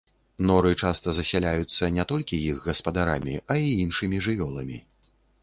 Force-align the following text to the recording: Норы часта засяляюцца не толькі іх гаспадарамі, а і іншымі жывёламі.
Норы 0.49 0.71
часта 0.85 1.13
засяляюцца 1.17 1.89
не 1.97 2.07
толькі 2.13 2.41
іх 2.49 2.65
гаспадарамі, 2.69 3.35
а 3.51 3.61
і 3.67 3.77
іншымі 3.85 4.17
жывёламі. 4.31 4.77